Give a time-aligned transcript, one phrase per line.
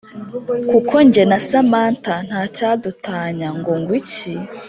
[0.69, 4.33] kuko njye na samantha ntacyadutanya ngo ngwiki